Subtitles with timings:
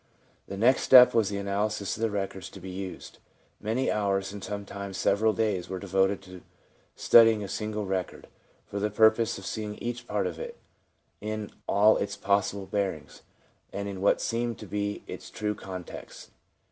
[0.47, 3.19] The next step was the analysis of the records to be used.
[3.59, 6.41] Many hours, and sometimes several days, were devoted to
[6.95, 8.25] studying a single record,
[8.65, 10.57] for the purpose of seeing each part of it
[11.21, 13.21] in all its possible bearings,
[13.71, 16.31] and in what seemed to be its true context.